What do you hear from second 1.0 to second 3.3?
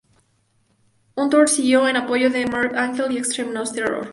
Un tour siguió en apoyo de Morbid Ángel y